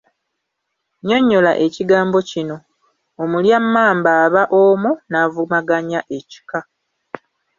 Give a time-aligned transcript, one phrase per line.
[0.99, 2.57] Nnyonnyola ekigambo kino:
[3.21, 6.59] Omulya mmamba aba omu n'avumaganya ekika.